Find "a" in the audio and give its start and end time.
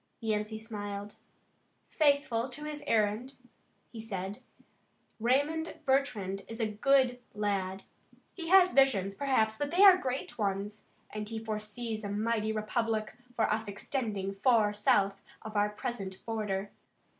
6.59-6.65, 12.03-12.09